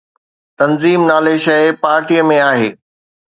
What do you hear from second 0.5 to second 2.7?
تنظيم نالي شيءِ پارٽي ۾ آهي.